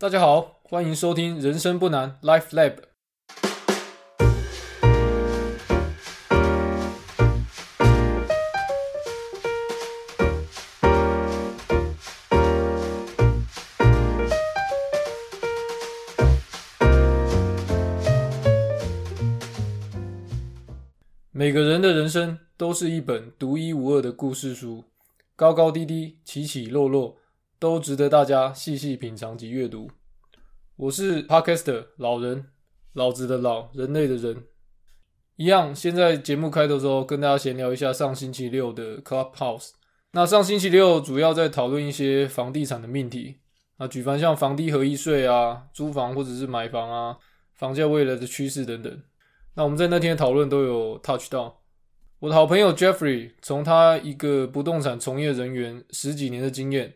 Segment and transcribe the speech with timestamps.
[0.00, 2.76] 大家好，欢迎收听《人生不难 Life Lab》。
[21.30, 24.84] 每个人的人生都是一本独一无二的故事书，
[25.36, 27.18] 高高低低，起起落落，
[27.60, 29.90] 都值得大家细细品尝及阅读。
[30.76, 32.46] 我是 Podcaster 老人，
[32.94, 34.44] 老子的老，人类的人。
[35.36, 39.72] 一样，先在节目开头的时候跟大家闲聊一下上星期六的 Clubhouse。
[40.12, 43.40] 那上星期六主要在讨论一些房地产的命题，
[43.76, 47.18] 啊，举凡像房地合一税啊、租房或者是买房啊、
[47.56, 49.02] 房价未来的趋势等等。
[49.52, 51.60] 那我们在那天讨论都有 touch 到
[52.20, 56.94] 我的好朋友 Jeffrey，从他一个不动产从业人员十几年的经验，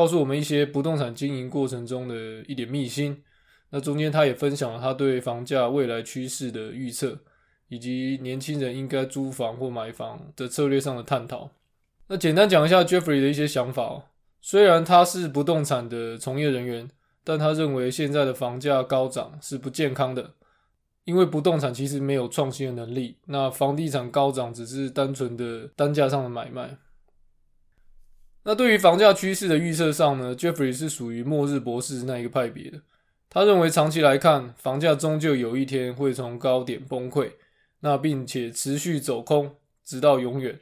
[0.00, 2.14] 告诉我们一些不动产经营过程中的
[2.48, 3.22] 一点秘辛。
[3.68, 7.18] 那中间他也分享了他对房价未来趋势的预测，
[7.68, 11.50] 以及年轻人应该租房或买房的策略上的探讨。
[12.08, 14.06] 那简单讲一下 Jeffrey 的一些想法。
[14.40, 16.88] 虽然他是不动产的从业人员，
[17.22, 20.30] 但他认为现在的房价高涨是不健康的。
[21.04, 26.78] 因为不动产其实没有创新的能力，那房地产高涨只是单纯的单价上的买卖。
[28.42, 32.80] 那对于房价趋势的预测上呢，Jeffrey 是属于末日博士那一个派别的。
[33.28, 37.32] 他认为长期来看，房价终究有一天会从高点崩溃，
[37.80, 40.58] 那并且持续走空直到永远。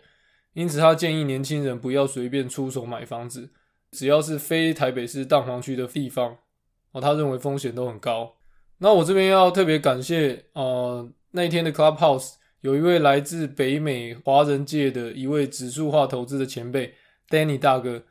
[0.55, 3.51] 因此，他建议年轻人不要随便出手买房子，
[3.93, 6.37] 只要是非台北市蛋黄区的地方，
[6.93, 8.35] 哦，他认为风险都很高。
[8.79, 16.93] 那我这边要特别感谢，呃，那一天的 Clubhouse 有一位来自北美华人界的一位指数化投资的前辈
[17.29, 18.03] Danny 大哥。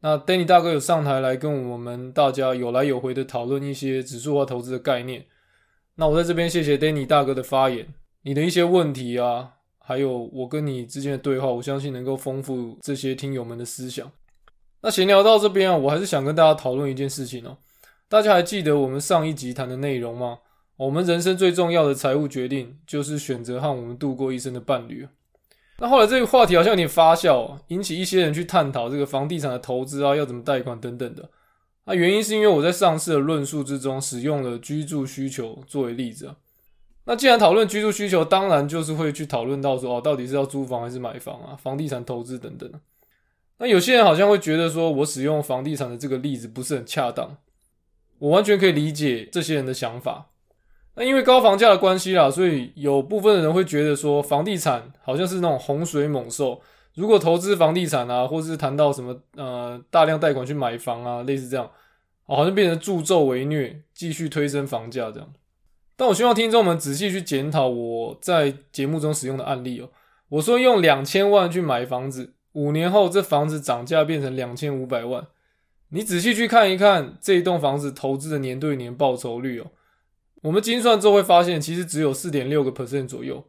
[0.00, 5.26] 那 Danny 大哥有上台来跟我们大家有来有回的讨论一些指数化投资的概念。
[5.96, 14.08] 那我在这边谢谢 Danny 大哥的发言，你的一些问题啊，还有我跟你之间的对话，我相信能够丰富这些听友们的思想。
[14.80, 17.58] 那闲聊到这边啊，我还是想跟大家讨论一件事情哦。
[18.08, 20.38] 大家还记得我们上一集谈的内容吗？
[20.76, 25.08] 我们人生最重要的财务决定就是选择和我们度过一生的伴侣。
[25.80, 31.30] 那后来这个话题好像有点发酵，引起一些人去探讨这个房地产的投资啊，要怎么贷款等等的。
[31.84, 36.34] 那原因是因为我在上次的论述之中使用了居住需求作为例子。
[37.04, 41.56] 那既然讨论居住需求，当然就是会去讨论到说哦，到底是要租房还是买房啊？
[41.56, 42.70] 房地产投资等等。
[43.58, 47.38] 那有些人好像会觉得说我使用房地产的这个例子不是很恰当。
[48.18, 50.26] 我完全可以理解这些人的想法。
[50.98, 56.60] 那因为高房价的关系啦，所以有部分的人会觉得说，房地产好像是那种洪水猛兽。
[56.94, 61.70] 如果投资房地产啊，或是谈到什么呃大量贷款去买房啊，类似这样，
[62.26, 65.32] 好像变成助纣为虐，继续推升房价这样。
[65.96, 69.90] 但我希望听众们仔细去检讨我在节目中使用的案例哦。
[70.28, 75.26] 我说用两千万去买房子，五年后这房子涨价变成两千五百万。
[75.90, 79.66] 你仔细去看一看这一栋房子投资的年对年报酬率哦，
[80.42, 83.44] 我们精算之后会发现，其实只有四点六个 percent 左右。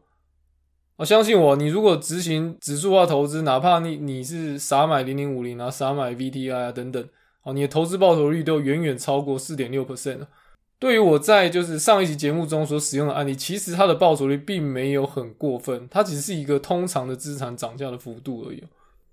[0.97, 7.07] 啊，相信我，你如果执行指数化投资，哪怕你你是傻买零零五零啊，傻买 VTI 啊等等，
[7.43, 10.19] 哦，你的投资报酬率都远远超过四点六 percent
[10.77, 18.63] 对于我在就是上一集节目中所使用的案例，其实它的报酬率并没有很过分，它只是一个通常的资产涨价的幅度而已。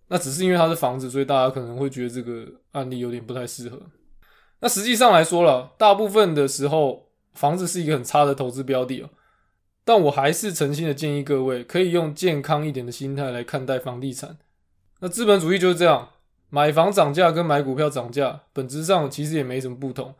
[0.08, 3.80] 那只是因为它是房子，所以大家可能会觉得这个案例有点不太适合。
[4.60, 7.05] 那实际上来说了，大部分的时候，
[7.36, 9.10] 房子是一个很差的投资标的哦。
[9.84, 14.36] 但我还是诚心的建议各位，可以用健康一点的心态来看待房地产。
[14.98, 16.08] 那资本主义就是这样，
[16.50, 20.14] 买房涨价跟买股票涨价，本质上其实也没什么不同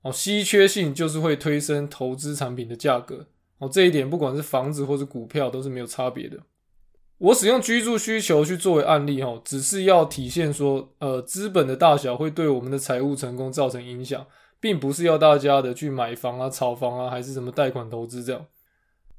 [0.00, 0.10] 哦。
[0.10, 3.26] 稀缺性就是会推升投资产品的价格
[3.58, 3.68] 哦。
[3.70, 6.38] 这一点不管是房子或是股票都是没有差别的。
[7.18, 14.26] 我使用居住需求去作为案例，哈，只是要体现说，呃，资本的大小会对我们的财务成功造成影响，
[14.62, 18.46] 并不是要大家的去买房啊、炒房啊，还是什么贷款投资这样。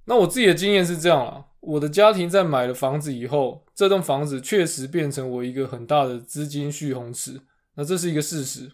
[0.05, 7.41] 那我自己的经验是这样啦，我的家庭在买了房子以后，这栋房子确实变成我一个很大的资金蓄洪池，
[7.75, 8.71] 那这是一个事实。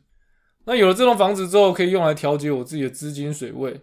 [0.65, 3.81] 那有了这栋房子之后，可以用来调节我自己的资金水位，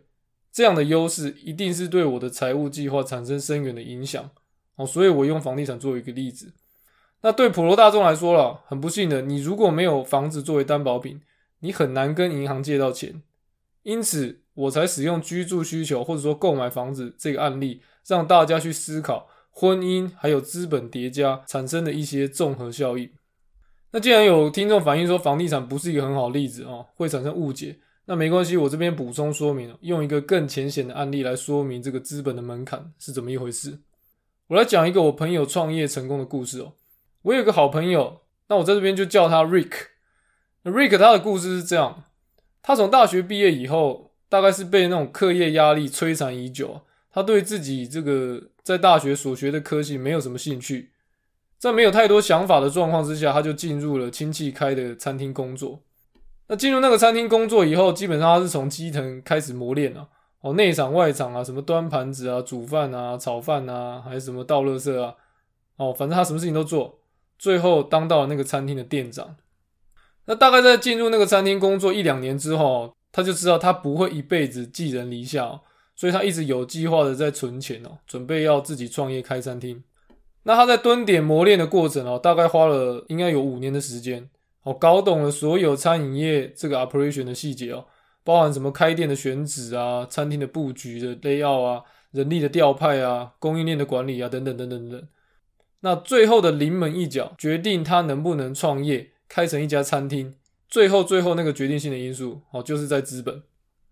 [0.52, 4.30] 这样的优势一定是对我的财务计划产生深远的影响。
[4.76, 6.52] 哦，所以我用房地产作为一个例子。
[7.22, 11.20] 那对普罗大众来说了，很不幸的，你如果没有房子作为担保品，
[11.60, 13.22] 你很难跟银行借到钱。
[13.82, 23.08] 因此，我才使用居住需求或者说购买房子这个案例，让大家去思考婚姻还有资本叠加产生的一些综合效应。
[23.92, 33.78] 那既然有听众反映说房地产不是一个很好例子哦，会产生误解，那没关系，我这边补充说明，用一个更浅显的案例来说明这个资本的门槛是怎么一回事。
[34.48, 36.72] 我来讲一个我朋友创业成功的故事哦。
[37.22, 39.72] 我有个好朋友，那我在这边就叫他 Rick。
[40.66, 42.02] Rick 他的故事是这样：
[42.60, 46.80] 他从大学毕业以后，大概是被那种课业压力摧残已久，
[47.12, 50.90] 他对自己这个在大学所学的科系没有什么兴趣，
[51.56, 55.80] 在没有太多想法的状况之下，他就进入了亲戚开的餐厅工作。
[56.48, 60.08] 那进入那个餐厅工作以后，基本上他是从基层开始磨练啊，
[60.40, 65.14] 哦，内场外场啊，什么端盘子啊、煮饭啊、炒饭啊，还是什么倒垃圾啊，
[65.76, 66.98] 哦，反正他什么事情都做，
[67.38, 69.36] 最后当到了那个餐厅的店长。
[70.26, 75.60] 那大概在进入那个餐厅工作一两年之后，他就知道他不会一辈子寄人篱下，
[75.94, 79.82] 所以他一直有计划的在存钱哦，准备要自己创业开餐厅。
[80.42, 84.28] 那他在蹲点磨练的过程哦，大概花了应该有五年的时间。
[84.64, 87.84] 我搞懂了所有餐饮业这个 operation 的细节哦，
[88.24, 95.08] 包含什么开店的选址啊、餐厅的布局的 layout 啊、人力的调派啊、供应链的管理啊等等等等等。
[95.80, 100.34] 那最后的临门一脚，决定他能不能创业开成一家餐厅，
[100.68, 103.42] 最后最后那个决定性的因素哦，就是在资本。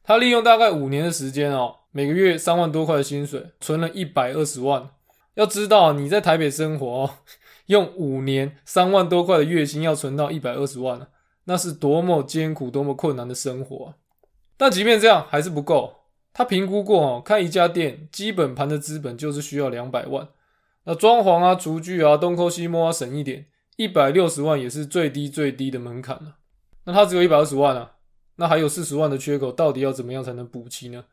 [0.03, 4.91] 他利用大概五年的时间哦，每个月三万多块的薪水，存了一百二十万。
[5.35, 7.11] 要知道你在台北生活哦。
[7.67, 11.09] 用五年三万多块的月薪要存到一百二十万
[11.45, 13.95] 那是多么艰苦、多么困难的生活啊！
[14.59, 15.95] 但即便这样还是不够。
[16.35, 20.29] 他评估过哦，开一家店基本盘的资本就是需要两百万。
[20.85, 26.37] 那装潢啊、厨具啊、东抠西摸啊，省一点，一百六十万也是最低最低的门槛了。
[26.85, 27.93] 那他只有一百二十万啊，
[28.37, 31.05] 那还有四十万的缺口，到底要怎么样才能补齐呢？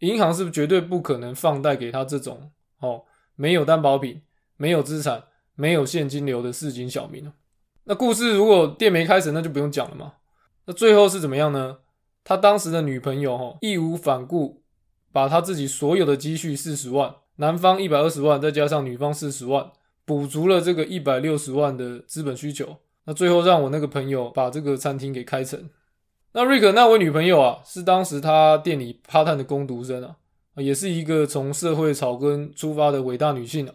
[0.00, 3.04] 银行是绝对不可能放贷给他这种哦，
[3.36, 4.22] 没有担保品、
[4.56, 5.24] 没有资产？
[5.56, 7.32] 没有现金流的市井小民
[7.84, 10.14] 那故事如果店没开成，那就不用讲了嘛。
[10.66, 11.78] 那最后是怎么样呢？
[12.24, 14.64] 他当时的女朋友哈义无反顾，
[15.12, 19.70] 把他自己所有的积蓄四十万，男方一百二十万，再加上女方四十万，
[20.04, 22.76] 补足了这个一百六十万的资本需求。
[23.06, 25.68] 那最后让我那个朋友把这个餐厅给开成。
[26.32, 30.16] 那瑞克那位女朋友啊，是当时他店里趴探的工读生啊，
[30.56, 33.74] 也是一个从社会草根出发的伟大女性啊。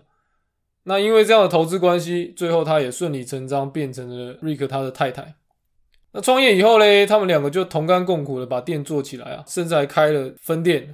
[0.83, 5.35] 那因为这样的投资关系，最后她也顺理成章变成了瑞克他的太太。
[6.11, 10.93] 那创业以后嘞，他们两个就同甘共苦的把店做起来啊，甚至还开了分店。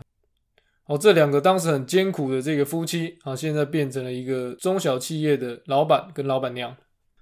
[0.87, 6.75] 哦，这两个当时很艰苦的这个夫妻啊，现在变成了一个中小企业的老板跟老板娘。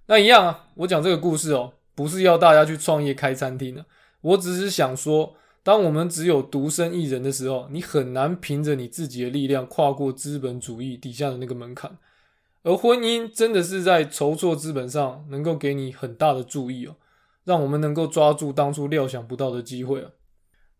[0.07, 3.85] 那一样啊，我讲这个故事哦，不是要大家去创业开餐厅的，
[4.19, 5.33] 我只是想说，
[5.63, 11.97] 当我们只有独身一人的时候，你很难凭着你自己的力量跨过资本主义底下的那个门槛。
[12.63, 16.95] 而婚姻真的是在筹措资本上能够给你很大的注意哦，
[17.45, 20.11] 让我们能够抓住当初料想不到的机会啊。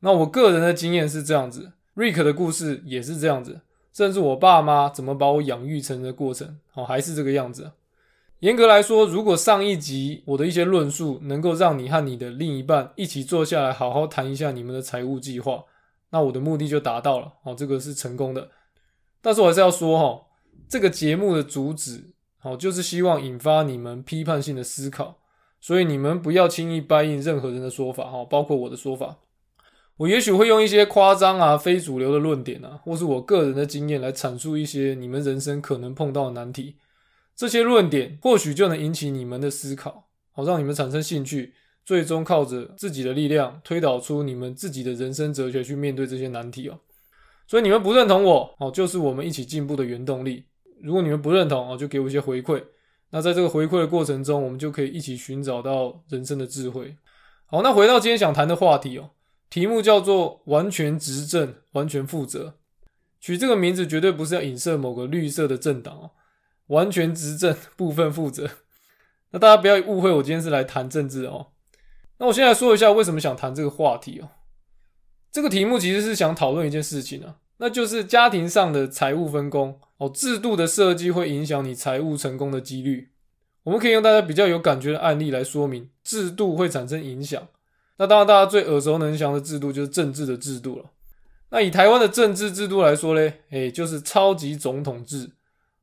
[0.01, 3.61] 那我个人的经验是这样子，Rick 的故事也是这样子，
[3.93, 7.71] 甚至我爸妈怎么把我养育成的过程，哦，还是这个样子。
[8.39, 15.63] 严格来说，如果上一集我的一些论述能够让你和你的另一半一起坐下来好好谈一下你们的财务计划，
[16.09, 18.49] 那我的目的就达到了，哦，这个是成功的。
[19.21, 20.27] 但是我还是要说哈。
[20.69, 25.19] 这个节目的主旨，哦，就是希望引发你们批判性的思考，
[25.61, 29.19] 所以你们不要轻易答应任何人的说法，哈，包括我的说法。
[30.03, 36.75] 我也许会用一些夸张啊、非主流的论点啊，或是我个人的经验来阐述一些你们人生可能碰到的难题。
[37.37, 41.53] 这些论点或许就能引起你们的思考，好，让你们产生兴趣，
[41.85, 46.77] 最终靠着自己的力量推导出你们自己的人生哲学去面对这些难题哦。
[47.47, 50.43] 所以你们不认同我，哦，就是我们一起进步的原动力。
[50.81, 52.61] 如果你们不认同哦，就给我一些回馈。
[53.11, 56.93] 那在这个回馈的过程中，我们就可以一起寻找到人生的智慧。
[57.45, 59.11] 好，那回到今天想谈的话题哦，
[59.53, 62.55] 题目叫做“完全执政，完全负责”。
[63.21, 66.11] 取这个名字绝对不是要影射某个绿色的政党哦。
[66.69, 68.49] 完全执政，部分负责。
[69.29, 71.49] 那大家不要误会，我今天是来谈政治哦。
[72.17, 74.29] 那我现在说一下为什么想谈这个话题哦。
[75.31, 77.35] 这个题目其实是想讨论一件事情啊。
[77.57, 83.11] 那就是家庭上的财务分工哦，制度的设计会影响你财务成功的几率。
[83.65, 87.47] 我们可以用大家比较有感觉的案例来说明制度会产生影响。
[87.97, 90.85] 那当然，大家最耳熟能详的制度就是政治的制度了。
[91.49, 95.31] 那以台湾的政治制度来说嘞，诶，就是超级总统制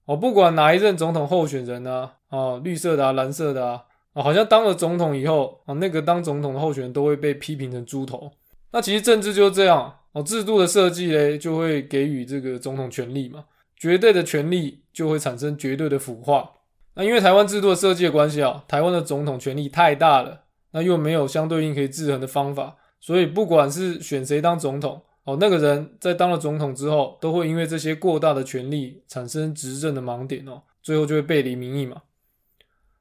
[0.07, 8.33] 哦，不管哪一任总统候选人啊，啊，绿色的啊，蓝色的啊，啊，好像当了总统以后啊，那个当总统的候选人都会被批评成猪头。
[8.73, 9.97] 那其实政治就是这样。
[10.13, 13.45] 哦，制度的设计嘞，就会给予这个总统权力嘛，
[13.77, 16.51] 绝对的权力就会产生绝对的腐化。
[16.95, 20.41] 那因为台湾制度的设计的关系啊，台湾的总统权力太大了，
[20.73, 32.03] 那又没有相对应可以制衡的方法，所以不管是选谁当总统，哦，那个人在当了总统之后，都会因为这些过大的权力产生执政的盲点哦，最后就会背离民意嘛。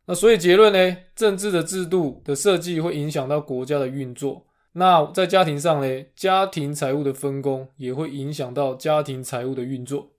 [0.06, 4.48] 那所以结论呢，政治的制度的设计会影响到国家的运作。
[4.74, 10.12] 那在家庭上呢，家庭财务的分工也会影响到家庭财务的运作。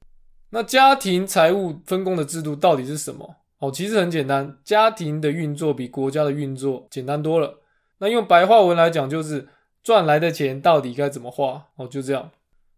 [0.51, 3.37] 那家庭财务分工的制度到底是什么？
[3.61, 7.61] 哦，其实很简单，家庭的运作比国家的运作简单多了。
[7.99, 9.49] 那用白话文来讲，就是
[9.83, 11.67] 赚来的钱到底该怎么花？
[11.77, 12.31] 哦，就这样。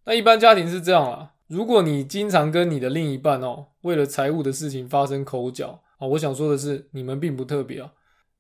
[0.05, 7.93] 那一般家庭是这样啦，如果你经常跟你的另一半哦，为了财务的事情发生口角啊，我想说的是，你们并不特别啊。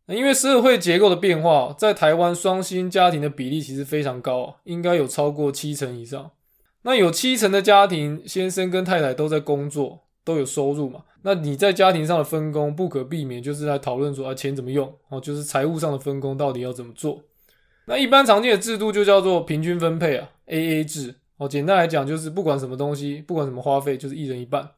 [0.06, 6.32] 那因为社会结构的变化，在台湾双薪家庭的比例其实非常高啊，应该有超过七成以上。
[6.82, 11.02] 那有七成的家庭，先生跟太太都在工作，都有收入嘛？
[11.22, 17.22] 那你在家庭上的分工，不可避免就是在讨论说啊，钱怎么用哦，就是财务上的分工到底要怎么做？
[17.86, 21.48] 那一般常见的制度就叫做平均分配啊，A A 制哦。
[21.48, 24.70] 简单来讲，就是不管什么东西，不管什么花费，就是一人一半。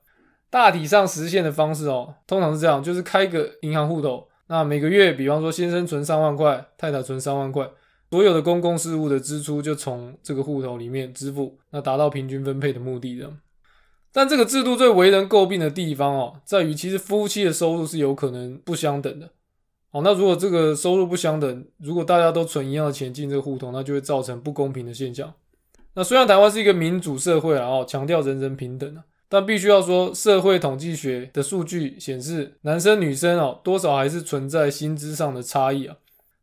[0.50, 7.68] 大体上实现的方式哦，通常是这样，就是开个银行户头，那每个月，比方说先生存三万块，太太存三万块。
[8.10, 13.28] 所有的公共事务的支出就从这个户头里面支付，那达到平均分配的目的的。
[14.14, 19.28] 但这个制度最为人诟病的地方哦，在于其实夫妻的收入是有可能不相等的。
[19.90, 25.34] 哦，那如果这个收入不相等，如果大家都存一样的钱进这个户头，那就会造成不公平的现象。
[25.94, 35.96] 那虽然台湾是一个民主社会啊，哦，强调人人平等啊，但必须要说，社会统计学的数据显示，男生女生哦，多少还是存在薪资上的差异啊。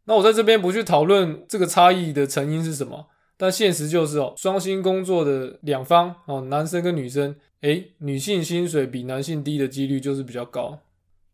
[0.06, 10.80] 那我在这边不去讨论这个差异的成因是什么，但现实就是哦，双薪工作的两方哦，男生跟女生，诶，女性薪水比男性低的几率就是比较高。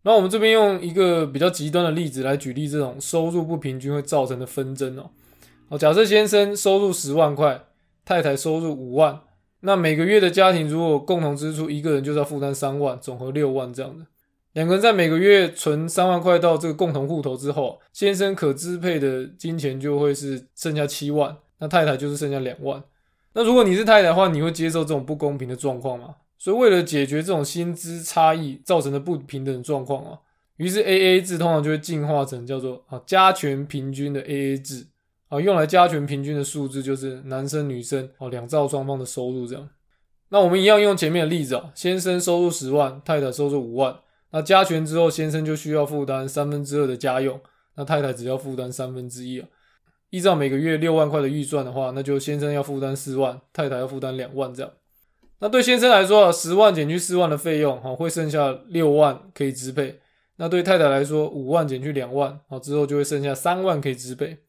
[0.03, 5.09] 那我们这边用一个比较极端的例子来举例，这种收入不平均会造成的纷争哦。
[5.69, 7.65] 哦，假设先生收入十万块，
[8.05, 9.21] 太太收入五万，
[9.61, 14.05] 那每个月的家庭如果共同支出，一个人就是要负担三万，总和六万这样的。
[14.53, 22.83] 两个人在每个月存三万块到这个共同户头之后，先生可支配的金钱就会是剩下七万，那太太就是剩下两万。
[23.37, 26.15] 那如果你是太太的话，你会接受这种不公平的状况吗？
[26.39, 30.17] 所以为了解决这种薪资差异造成的不平等状况啊，
[30.55, 34.87] 于是 A A 制通常就会进化成叫做啊加权平均的 A A 制
[35.29, 39.69] 啊，用来加权平均的数字就是男生女生哦两造双方的收入这样。
[40.29, 43.95] 那我们一样用前面的例子啊，先生收入十万，太太收入五万。
[44.31, 47.39] 那加权之后，先生就需要负担三分之二的家用，
[47.75, 49.47] 那太太只要负担三分之一啊。
[50.17, 54.71] 依照每个月六万块的预算的话，那就先生要负担四万，太太要负担两万这样。
[55.39, 59.99] 那对先生来说啊，十万减去四万的费用，哈，会剩下六万可以支配。
[60.37, 64.39] 那对太太来说，五万减去两万，好之后就会剩下三万可以支配。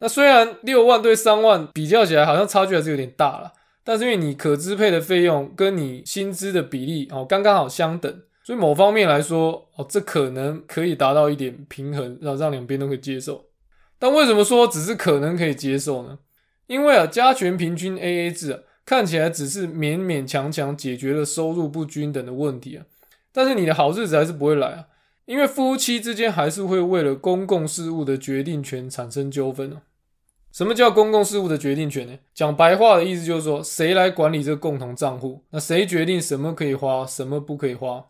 [0.00, 3.52] 那虽然六万对三万比较起来，好像差距还是有点大了，
[3.84, 8.22] 但是因为你可支配的费用跟你薪资的比例哦，刚刚好相等。
[8.42, 13.42] 所以某方面来说，哦，这可能可以达到一点平衡，让让两边都可以接受。
[13.98, 16.18] 但为什么说只是可能可以接受呢？
[16.66, 22.86] 因为啊，加权平均 AA 制啊，看起来只是勉勉强强解决了收入不均等的问题啊，
[23.32, 24.86] 但是你的好日子还是不会来啊，
[25.26, 29.82] 因为夫妻之间还是会为了公共事务的决定权产生纠纷啊。
[30.52, 32.16] 什么叫公共事务的决定权呢？
[32.32, 35.42] 讲白话的意思就是说，谁来管理这个共同账户？
[35.50, 38.04] 那谁决定什么可以花，什么不可以花？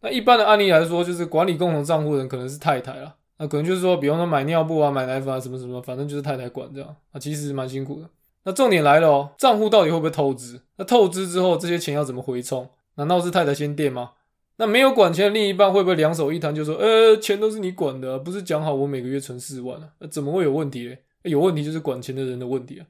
[0.00, 3.14] 那一般的案例来说，就是管理共同账户人可能是太太了。
[3.38, 8.08] 那可能就是说，比方说买尿布啊、买奶粉啊什么什么，反正就是太太管这样啊，其实蛮辛苦的。
[8.44, 10.60] 那重点来了哦，账户到底会不会透支？
[10.76, 12.68] 那透支之后，这些钱要怎么回冲？
[12.94, 14.12] 难道是太太先垫吗？
[14.56, 19.90] 那没有管钱的另一半会不会两手一摊，就说呃，钱都是你管的，不是讲好我每个月存四万啊？
[20.10, 20.98] 怎么会有问题嘞？
[21.22, 22.86] 有问题就是管钱的人的问题啊！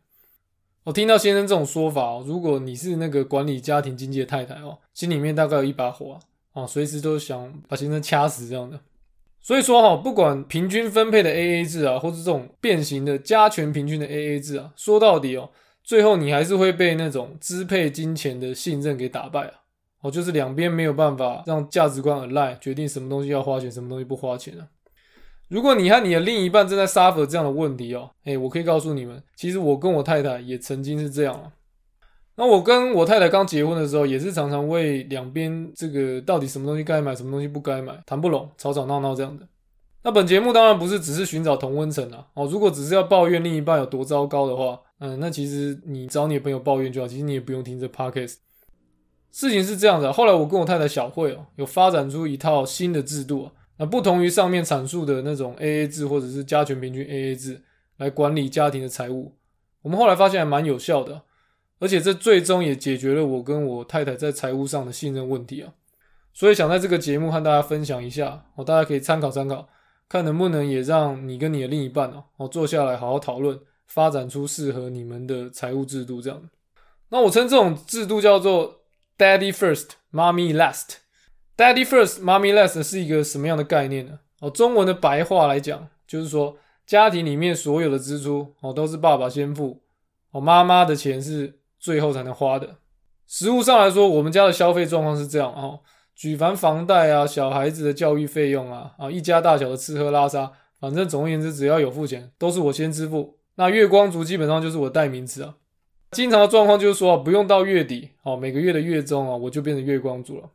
[0.83, 6.19] 我听到先生这种说法哦，如果你是那个管理家庭经济的太太哦，心里面大概有一把火。
[6.53, 8.79] 啊，随时都想把先生掐死这样的，
[9.47, 15.51] 所以说哈，不管平均分配的 A A 制啊，或是这种变形的加权平均的 A A 制啊，说到底哦，
[15.83, 19.53] 最后你还是会被那种支配金钱的信任给打败啊。
[20.01, 24.67] 哦，就是两边没有办法让价值观而赖，决定什么东西要花钱，什么东西不花钱啊。
[25.49, 31.53] 如果你和你的另一半正在 suffer 这样的问题哦，哎，我可以告诉你们，其实我跟我太太也曾经是这样啊。
[32.37, 39.47] 那我跟我太太刚结婚的时候，也是常常为两边这个到底什么东西该买，什么东西不该买，谈不拢，吵吵闹闹这样的。
[40.03, 48.37] 那本节目当然不是只是寻找同温层啊，哦，如果只是要抱怨另一半有多糟糕的话，嗯，那其实你找你的朋友抱怨就好，其实你也不用听这 podcast。
[49.31, 57.63] 事情是这样的，后来我跟我太太小慧哦，有发展出一套新的制度啊，那不同于上面阐述的那种 AA 制或者是加权平均 AA 制
[57.97, 59.35] 来管理家庭的财务。
[59.83, 61.23] 我们后来发现还蛮有效的，
[61.85, 65.71] 而且这最终也解决了我跟我太太在财务上的信任问题啊。
[66.33, 69.69] 所以想在这个节目和大家分享一下，哦，大家可以参考参考，
[70.09, 76.43] 看能不能也让你跟你的另一半哦，哦坐下来好好讨论，发展出适合你们的财务制度这样。
[77.11, 78.81] 那我称这种制度叫做
[79.19, 80.97] “Daddy First, Mommy Last”。
[81.55, 84.21] Daddy First, Mommy Last 是一个什么样的概念呢？
[84.41, 89.81] 哦，中文的白话来讲，就是说家庭里面所有的支出哦都是爸爸先付，
[90.33, 92.77] 哦妈妈的钱是最后才能花的。
[93.27, 95.81] 实物上来说，我们家的消费状况是这样哦。
[96.15, 100.51] 举凡房贷啊、小孩子的教育费用啊、啊一家大小的吃喝拉撒，
[100.81, 103.37] 反正总而言之，只要有付钱，都是我先支付。
[103.57, 105.57] 那月光族基本上就是我代名词啊。
[106.13, 110.49] 经常的状况就是说，不用到月底，哦，每个月的月中啊，我就变成月光族了。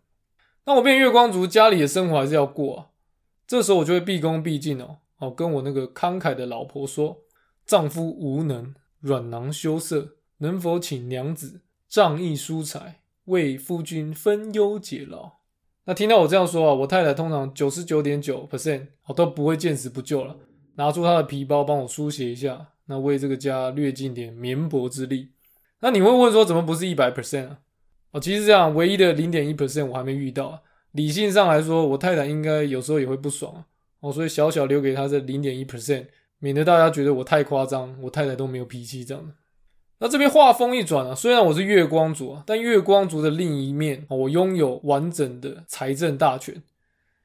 [0.66, 2.86] 那我变月光族，家里的生活还是要过啊。
[3.46, 7.18] 这时候我就会毕恭毕敬哦，哦，跟我那个慷慨的老婆说
[7.68, 15.34] ：“丈夫无能，软囊羞涩，能否请娘子仗义疏财，为夫君分忧解劳？”
[15.86, 20.36] 那听到我这样说啊，我太太通常九十九点九 percent 我都不会见死不救了，
[20.75, 25.29] 拿出她的皮包帮我书写一下，那为这个家略尽点绵薄之力。
[25.79, 27.60] 那你会问说，怎么不是一百 percent 啊？
[28.12, 30.62] 哦，其实这样唯一的零点一 percent 我还没遇到啊。
[30.91, 33.65] 理性上来说，我太太应该有时候也会不爽啊。
[34.01, 36.05] 哦，所以小小留给她这零点一 percent，
[36.38, 39.34] 免得大家觉得我太夸张，我太太都没有脾气这样的。
[40.01, 46.63] 那这边话锋一转啊，虽然我是月光族啊，但月光族的另一面，我拥有完整的财政大权。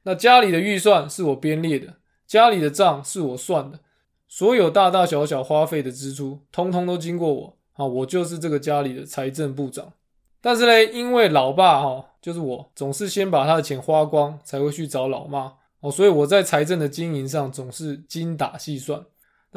[0.03, 1.93] 那家里的预算是我编列的，
[2.27, 3.79] 家里的账是我算的，
[4.27, 9.93] 所有大大小小花费的支出，通通都经过我啊，我就是这个家里的财政部长。
[10.41, 19.01] 但是呢，因为老爸哈，就是我总是先把他的钱花光，才会去找老妈哦，所以我在财政的经营上总是精打细算。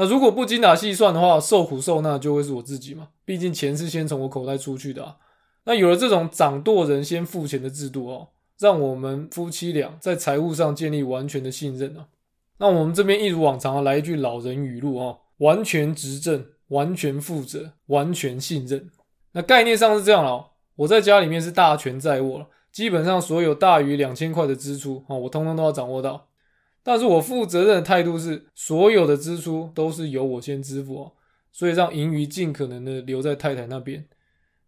[0.01, 3.09] 那如果不精打细算的话，受苦受难就会是我自己嘛。
[3.25, 5.17] 毕竟钱是先从我口袋出去的啊。
[5.65, 8.29] 那有了这种掌舵人先付钱的制度哦，
[8.61, 12.07] 让我们夫妻俩在财务上建立完全的信任啊。
[12.59, 18.89] 那我们这边一如往常来一句老人语录哦：完全执政，完全负责，完全信任。
[19.33, 20.51] 那概念上是这样哦。
[20.77, 26.28] 我在家里面是大权在握了，基本上所有大于两千块的支出啊，我通通都要掌握到。
[26.89, 31.13] 但是我负责任的态度是，所有的支出都是由我先支付哦，
[31.53, 34.03] 所以让盈余尽可能的留在太太那边。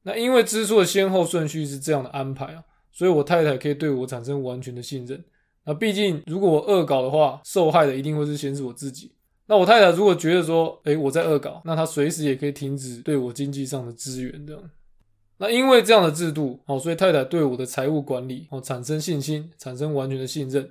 [0.02, 5.24] 那因为支出的先后顺序是这样的安排啊，所以我太太可以对我产生完全的信任。
[5.64, 9.11] 那毕竟如果我恶搞的话，受害的一定会是先是我自己。
[9.46, 14.62] 那我太太如果觉得说，诶，我在恶搞，那她随时也可以停止对我经济上的支援这样。
[15.38, 20.70] 那因为这样的制度哦，所以太太对我的财务管理哦产生信心，产生完全的信任。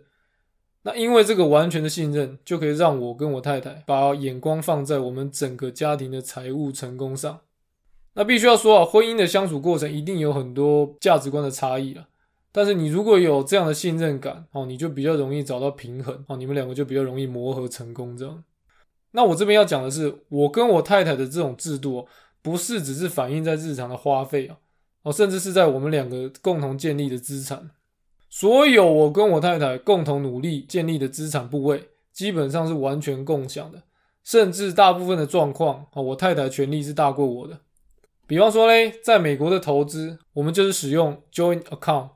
[0.84, 7.42] 那因为这个完全的信任，就可以让我跟我太太把眼光放在我们整个家庭的财务成功上。
[8.14, 12.08] 那必须要说啊，婚姻的相处过程一定有很多价值观的差异了。
[12.52, 18.44] 但是你如果有这样的信任感哦，你就比较容易找到平衡哦，你们两个就比较容易磨合成功这样。
[19.12, 22.08] 那我这边要讲的是，我跟我太太的这种制度，
[22.42, 24.58] 不是只是反映在日常的花费啊，
[25.04, 27.70] 哦，甚至是在我们两个共同建立的资产。
[28.30, 33.82] 所有我跟我太太共同努力建立的资产部位，基本上是完全共享的，
[34.24, 37.60] 甚至大部分的状况啊，我太太权利是大过我的。
[38.28, 42.10] 比方说嘞，在美国的投资，我们就是使用 joint account。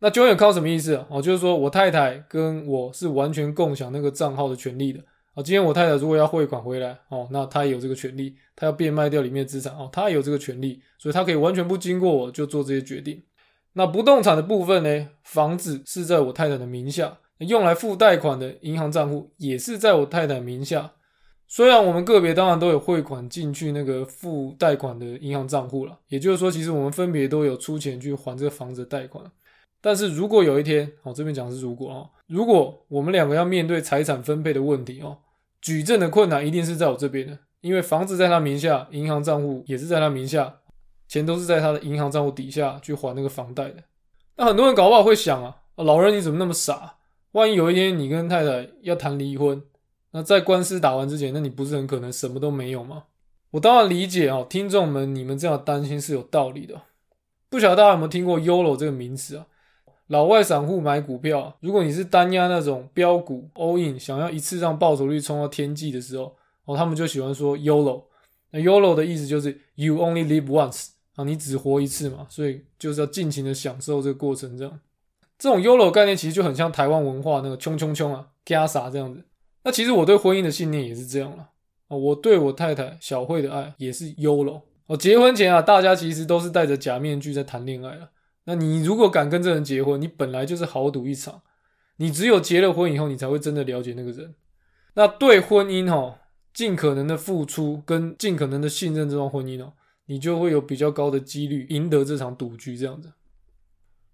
[0.00, 4.98] 那 joint account 什么意思哦，就是说我太太跟我是完全共享那个账号的权利的
[5.34, 5.42] 啊。
[5.42, 13.22] 今天我太太如果要汇款回来哦，那她也有这个权利，她要变卖掉里面资产哦，她也有这个权利，所以她可以完全不经过我就做这些决定。
[13.74, 15.08] 那不动产的部分呢？
[15.22, 20.92] 房子是在我太太的名下，用来付贷款的银行账户也是在我太太名下。
[21.46, 29.24] 虽然我们个别当然都有汇款进去那个付贷款的银行账户了，也就是说，其实我们分别都有出钱去还这个房子的贷款。
[29.80, 35.18] 但是如果有一天，哦，这边讲是如果啊，如果我们两个要面对财产分配的问题哦，
[35.60, 40.59] 举证的困难一定是在我这边的，因为房子在他名下，银行账户也是在他名下。
[41.10, 43.82] 钱都是在他的银行账户底下去还那个房贷的。
[44.36, 46.98] 那很多人搞不好会想啊，老人你怎么那么傻？
[47.32, 49.60] 万一有一天你跟太太要谈离婚，
[50.12, 53.06] 那在官司打完之前，那你不是很可能什么都没有吗？
[53.50, 56.80] 我当然理解啊，听众们你们这样担心是有道理的。
[57.48, 59.46] 不晓得大家有没有听过 “YOLO” 这个名词啊？
[60.06, 68.04] 老外散户买股票，如果你是单押那种标股 all in，想要一次让报酬率冲到天际的时候，哦，他们就喜欢说 “YOLO”。
[68.52, 70.90] 那 “YOLO” 的意思就是 “You only live once”。
[71.24, 74.56] 你只活一次嘛，所以就是要尽情的享受这个过程。
[74.56, 74.80] 这样，
[75.38, 79.24] 这种 YOLO 概念其实就很像台湾文化那个“冲冲冲”啊，加啥这样子。
[79.64, 81.50] 那其实我对婚姻的信念也是这样了。
[81.88, 84.62] 啊，我对我太太小慧的爱也是 YOLO。
[84.86, 88.10] 哦，结婚前啊，大家其实都是戴着假面具在谈恋爱了。
[88.44, 91.42] 那你如果敢跟这人结婚，你本来就是豪赌一场。
[91.96, 94.34] 你只有结了婚以后，你才会真的了解那个人。
[94.94, 96.18] 那对婚姻哈，
[96.54, 99.74] 尽可能的付出跟尽可能的信任这段婚姻哦，
[100.10, 102.76] 你就会有比较高的几率赢得这场赌局。
[102.76, 103.12] 这样子，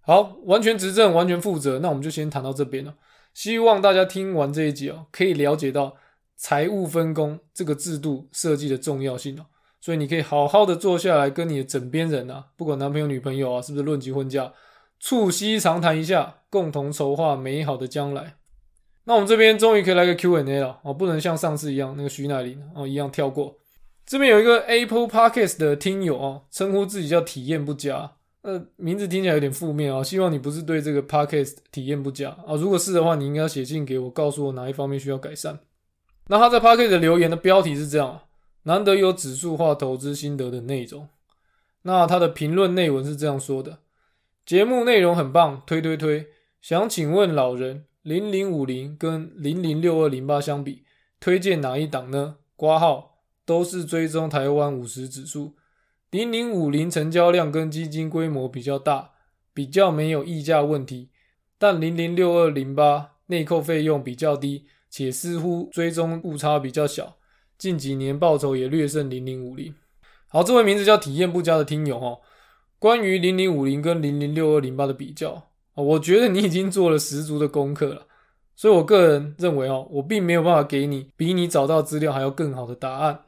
[0.03, 1.79] 好，完全执政，完全负责。
[1.79, 2.95] 那我们就先谈到这边了。
[3.33, 5.97] 希望大家听完这一集哦，可以了解到
[6.37, 9.47] 财务分工这个制度设计的重要性哦。
[9.81, 14.53] 所以你可以好好的坐下来，跟你的枕边人啊，不管男朋友女朋友啊，是不是论及婚嫁，
[15.01, 18.37] 促膝长谈一下，共同筹划美好的将来。
[19.05, 23.57] 那我们这边终于可以来个 Q&A 了哦，不能像上次一样那个徐乃麟哦一样跳过。
[24.07, 35.59] 这边有一个 Apple Podcast 的听友哦，称呼自己叫体验不佳，呃，名字听起来有点负面啊，希望你不是对这个 Podcast 体验不佳啊，如果是的话，你应该要写信给我，告诉我哪一方面需要改善。
[36.29, 38.21] 那他在 Podcast 的留言的标题是这样。
[38.63, 41.09] 难得有指数化投资心得的内容，
[41.83, 43.79] 那他的评论内文是这样说的：
[44.45, 46.27] 节目内容很棒，推推推。
[46.61, 50.83] 想请问老人，零零五零跟零零六二零八相比，
[51.21, 52.39] 推荐哪一档呢？
[52.57, 53.16] 挂号
[53.47, 55.55] 都是追踪台湾五十指数，
[56.11, 59.13] 零零五零成交量跟基金规模比较大，
[59.55, 61.11] 比较没有溢价问题，
[61.57, 67.17] 但零零六二零八内扣费用比较低，且似乎追踪误差比较小。
[67.57, 69.73] 近几年报酬也略胜零零五零。
[70.29, 72.21] 好，这位名字叫体验不佳的听友哦，
[72.79, 75.31] 关于零零五零跟零零六二零八的比较
[75.75, 78.07] 啊我觉得你已经做了十足的功课了，
[78.57, 83.21] 所以我个人认为哦，我并没有办法给你比你找到资料还要更好的答案。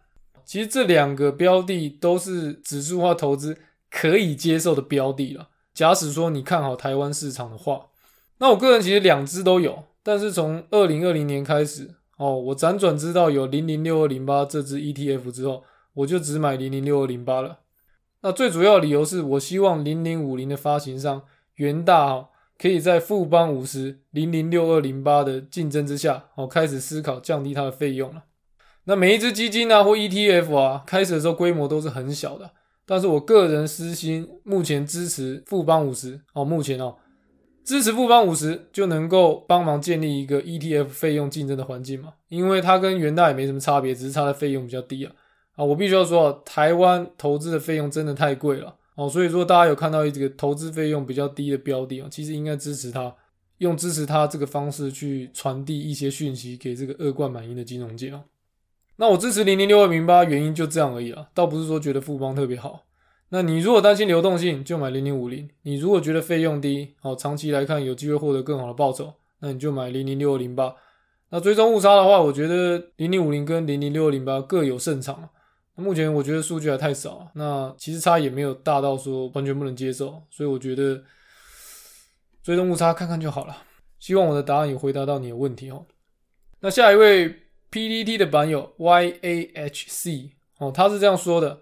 [0.48, 3.58] 其实这两个标的都是指数化投资
[3.90, 5.50] 可以接受的标的了。
[5.74, 7.88] 假使说你看好台湾市场的话，
[8.38, 11.96] 那我个人其实两只都有，但是从二零二零年开始。
[12.16, 17.58] 哦，我辗转知道有零零六二零八这支 ETF 之后，我就只买零零六二零八了。
[18.22, 21.22] 那最主要理由是我希望零零五零的发行商
[21.56, 28.24] 元大哈，可以在富邦五十零零六二零八的竞争之下，哦，开始思考降低它的费用了。
[28.88, 32.51] 那每一只基金啊或 ETF 啊，开始的时候规模都是很小的，
[32.87, 36.96] 但是我个人私心目前支持富邦五十哦，目前哦。
[37.62, 42.14] 支持富邦五十就能够帮忙建立一个 ETF 费用竞争的环境嘛？
[42.31, 45.12] 因为它跟元大也没什么差别，只是它的费用比较低啊。
[45.57, 49.07] 啊，我必须要说，台湾投资的费用真的太贵了哦。
[49.07, 53.14] 所以说，大家有看到一个投资费用比较低的标的啊，其实应该支持它，
[53.59, 58.24] 用支持它这个方式去传递一些讯息给这个恶贯满盈的金融界啊。
[59.00, 62.84] 那我支持零零六二零八，原因就这样而已啊，倒不是说觉得富邦特别好。
[63.28, 70.74] 那你如果担心流动性，就买零零五零；你如果觉得费用低，好，长期来看有机会获得更好的报酬，那你就买零零六二零八。
[71.30, 75.28] 那追踪误差的话，我觉得零零五零跟零零六二零八各有胜场。
[75.76, 81.00] 目前我觉得数据还太少，那其实差也没有大到说完全不能接受，所以我觉得
[82.42, 83.56] 追踪误差看看就好了。
[84.00, 85.87] 希望我的答案有回答到你的问题哦。
[86.61, 87.32] 那下一位
[87.70, 91.61] PDT 的版友 YAHC 哦，他是这样说的。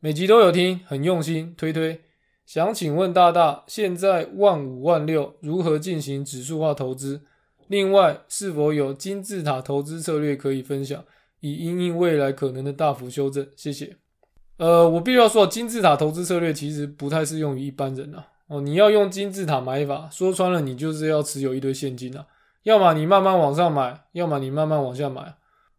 [0.00, 2.00] 每集都有听，很用心推推。
[2.46, 7.22] 想请问大大，现在万五万六如何进行指数化投资？
[7.66, 11.04] 另外，是否有金字塔投资策略可以分享，
[11.40, 13.46] 以应应未来可能的大幅修正？
[13.56, 13.96] 谢谢。
[14.58, 18.28] 呃，我必须要说，金字塔投资策略其实不太适用于一般人啊。
[18.46, 22.24] 哦，你要用金字塔买法，说穿了，你就是要持有一堆现金啊。
[22.62, 25.34] 要么你慢慢往上买，要么你慢慢往下买。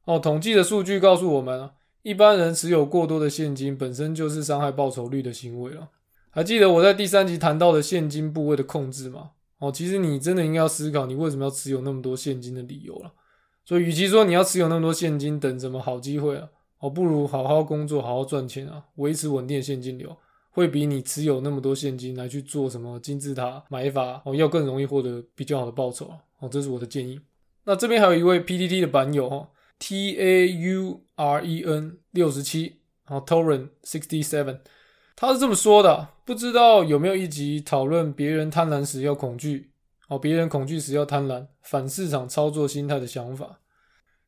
[0.09, 1.69] 哦，统计的数据告诉我们。
[2.01, 5.89] 一般人持有过多的现金，本身就是伤害报酬率的行为了。
[6.31, 9.31] 还记得我在第三集谈到的现金部位的控制吗？
[9.59, 13.13] 哦，其实你真的应该要思考，你为什么要持有那么多现金的理由了。
[13.63, 20.17] 所以，与其说你要持有那么多现金等什么好机会啊，哦，不如好好工作，好好赚钱啊，维持稳定的现金流，
[20.49, 27.19] 会比你持有那么多现金来去做什么金字塔买法哦，要更容易获得比较好的报酬哦，这是我的建议。
[27.65, 29.47] 那这边还有一位 PDT 的版友哈。
[29.79, 34.59] T A U R E N 六十七，然后 Torren sixty seven，
[35.15, 39.71] 他是这么说的，不知道有没有一集讨论别人贪婪时要恐惧，
[40.09, 43.61] 哦，别人恐惧时要贪婪，反市场操作心态的想法。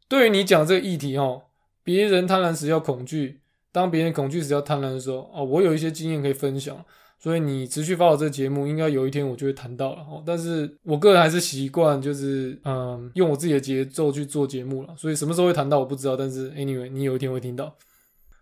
[0.08, 1.44] 对于你讲这个议题，哦，
[1.84, 6.84] 别人贪婪时要恐惧，当别人恐惧时要贪婪的时候，哦，我有一些经验可以分享。
[7.22, 10.24] 所以你持续发我这个节目，应该有一天我就会谈到了哦。
[10.26, 14.90] 但是我个人还是习惯就是嗯，用我自己的节奏去做节目了。
[14.98, 17.76] 所以什么时候会谈到我不知道，但是 anyway，你有一天会听到。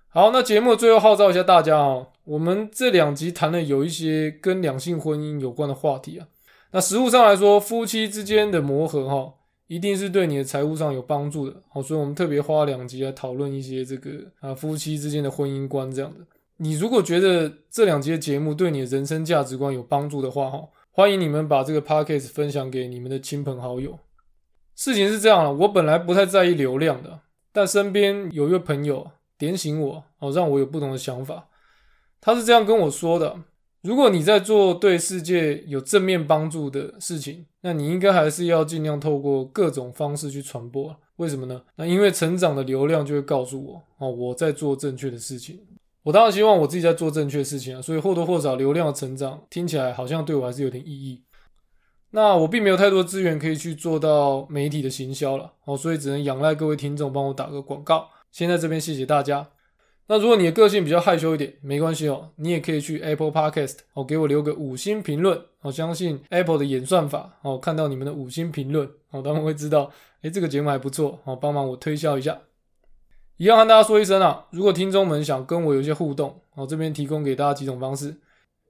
[0.07, 6.27] 好，那节目最后号召一下大家哦，我们这两集谈的有一些跟两性婚姻有关的话题啊。
[6.71, 9.33] 那实物上来说，夫妻之间的磨合哈，
[9.67, 11.61] 一定是对你的财务上有帮助的。
[11.67, 16.25] 好，所以我们特别花两集来讨论一些这个啊夫妻之间的婚姻观这样的。
[16.61, 23.97] 你如果觉得这两节节目对你的人生价值观有帮助的话，哈，欢迎你们把这个 podcast 分享给你们的亲朋好友。
[24.75, 27.21] 事情是这样了，我本来不太在意流量的，
[27.53, 31.47] 但身边有一位朋友点醒我，哦，让我有不同的想法。
[32.19, 33.37] 他是这样跟我说的：
[33.81, 40.93] 如果你在做对世界有正面帮助的事情，那你应该还是要尽量透过各种方式去传播。
[41.15, 41.61] 为什么呢？
[41.77, 45.57] 那因为成长的流量就会告诉我，哦，我在做正确的事情。
[46.03, 51.23] 我当然希望我自己在做正确的事情啊，所以或多或少流量的成长听起来好像对我还是有点意义。
[52.11, 58.09] 那我并没有太多资源可以去做到媒体的行销了，哦，所以只能仰赖各位听众帮我打个广告。
[58.31, 59.47] 先在这边谢谢大家。
[60.07, 65.39] 那如果你的个性比较害羞一点，没关系哦，你也可以去 Apple Podcast 哦，给我留个五星评论。
[65.61, 69.91] 我相信 Apple 的演算法哦，看到你们的五星评论哦，他们会知道，
[70.23, 72.39] 诶，这个节目还不错哦，帮忙我推销一下。
[73.39, 78.13] 一样和大家说一声啊，如果听众们想跟我有一些互动，我这边提供给大家几种方式，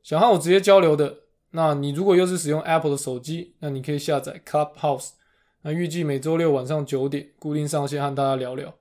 [0.04, 1.12] 想和我直接交流的。
[1.50, 5.14] 那你如果又是使用 Apple 的手机，那你可以下载 Clubhouse，
[5.64, 8.72] 那预计每周六晚上九点固定上线和大家聊聊。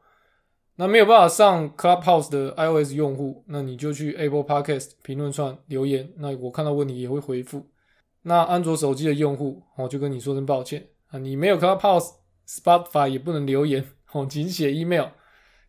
[0.76, 7.66] 那没有办法上 Clubhouse 的 iOS 用户，那你就去 Apple Podcast 评论串留言，那我看到问题也会回复。
[8.24, 15.06] 那安卓手机的用户，我就跟你说声抱歉啊，你没有 Clubhouse，Spotify 也不能留言，哦，仅写 email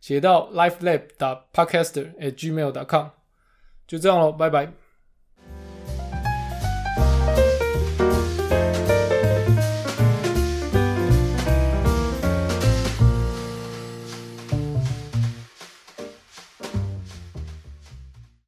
[0.00, 3.08] 写到 lifelab 打 podcaster at gmail.com
[3.86, 4.72] 就这样喽，拜拜。